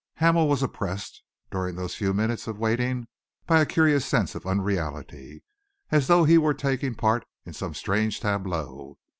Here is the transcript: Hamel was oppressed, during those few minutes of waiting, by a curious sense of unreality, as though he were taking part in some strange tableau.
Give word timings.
Hamel 0.15 0.49
was 0.49 0.63
oppressed, 0.63 1.21
during 1.51 1.75
those 1.75 1.93
few 1.93 2.11
minutes 2.11 2.47
of 2.47 2.57
waiting, 2.57 3.05
by 3.45 3.59
a 3.61 3.67
curious 3.67 4.03
sense 4.03 4.33
of 4.33 4.47
unreality, 4.47 5.43
as 5.91 6.07
though 6.07 6.23
he 6.23 6.39
were 6.39 6.55
taking 6.55 6.95
part 6.95 7.23
in 7.45 7.53
some 7.53 7.75
strange 7.75 8.19
tableau. 8.19 8.97